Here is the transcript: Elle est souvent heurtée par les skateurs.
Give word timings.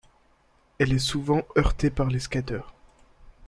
Elle 0.79 0.93
est 0.93 0.97
souvent 0.97 1.43
heurtée 1.57 1.91
par 1.91 2.07
les 2.07 2.17
skateurs. 2.19 2.73